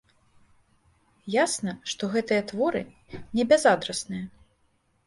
[1.43, 2.81] Ясна, што гэтыя творы
[3.37, 4.25] не бязадрасныя.